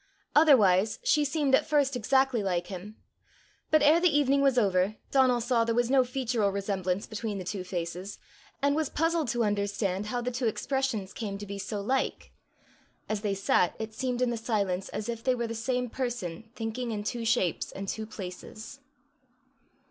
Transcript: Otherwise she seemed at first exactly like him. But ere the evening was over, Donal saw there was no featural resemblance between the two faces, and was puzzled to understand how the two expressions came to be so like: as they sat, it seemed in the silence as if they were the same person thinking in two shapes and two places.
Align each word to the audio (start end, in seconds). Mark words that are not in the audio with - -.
Otherwise 0.35 0.97
she 1.03 1.23
seemed 1.23 1.53
at 1.53 1.67
first 1.67 1.95
exactly 1.95 2.41
like 2.41 2.65
him. 2.69 2.95
But 3.69 3.83
ere 3.83 3.99
the 3.99 4.09
evening 4.09 4.41
was 4.41 4.57
over, 4.57 4.95
Donal 5.11 5.41
saw 5.41 5.63
there 5.63 5.75
was 5.75 5.91
no 5.91 6.01
featural 6.01 6.51
resemblance 6.51 7.05
between 7.05 7.37
the 7.37 7.43
two 7.43 7.63
faces, 7.63 8.17
and 8.63 8.75
was 8.75 8.89
puzzled 8.89 9.27
to 9.27 9.43
understand 9.43 10.07
how 10.07 10.19
the 10.19 10.31
two 10.31 10.47
expressions 10.47 11.13
came 11.13 11.37
to 11.37 11.45
be 11.45 11.59
so 11.59 11.81
like: 11.81 12.31
as 13.07 13.21
they 13.21 13.35
sat, 13.35 13.75
it 13.77 13.93
seemed 13.93 14.23
in 14.23 14.31
the 14.31 14.37
silence 14.37 14.89
as 14.89 15.07
if 15.07 15.23
they 15.23 15.35
were 15.35 15.45
the 15.45 15.53
same 15.53 15.87
person 15.87 16.49
thinking 16.55 16.89
in 16.89 17.03
two 17.03 17.23
shapes 17.23 17.71
and 17.71 17.87
two 17.87 18.07
places. 18.07 18.79